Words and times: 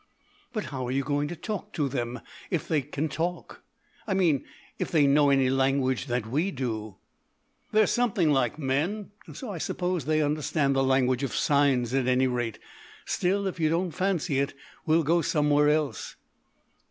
"But 0.51 0.65
how 0.73 0.87
are 0.87 0.91
you 0.91 1.03
going 1.03 1.27
to 1.27 1.35
talk 1.35 1.73
to 1.73 1.87
them, 1.87 2.13
then, 2.13 2.21
if 2.49 2.67
they 2.67 2.81
can 2.81 3.07
talk? 3.07 3.61
I 4.07 4.15
mean, 4.15 4.43
if 4.79 4.89
they 4.89 5.05
know 5.05 5.29
any 5.29 5.47
language 5.51 6.07
that 6.07 6.25
we 6.25 6.49
do?" 6.49 6.95
"They're 7.71 7.85
something 7.85 8.31
like 8.31 8.57
men, 8.57 9.11
and 9.27 9.37
so 9.37 9.51
I 9.51 9.59
suppose 9.59 10.05
they 10.05 10.23
understand 10.23 10.75
the 10.75 10.81
language 10.83 11.21
of 11.21 11.35
signs, 11.35 11.93
at 11.93 12.07
any 12.07 12.25
rate. 12.25 12.57
Still, 13.05 13.45
if 13.45 13.59
you 13.59 13.69
don't 13.69 13.91
fancy 13.91 14.39
it, 14.39 14.55
we'll 14.87 15.03
go 15.03 15.21
somewhere 15.21 15.69
else." 15.69 16.15